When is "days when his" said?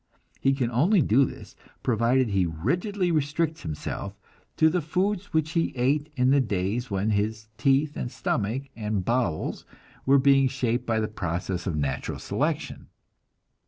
6.41-7.49